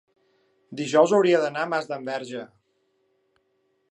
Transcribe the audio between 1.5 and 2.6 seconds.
a Masdenverge.